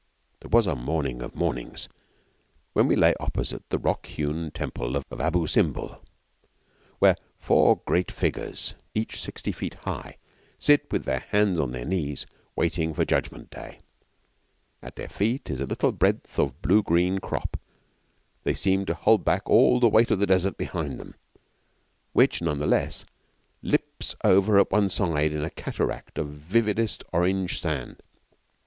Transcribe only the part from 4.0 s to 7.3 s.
hewn Temple of Abu Simbel, where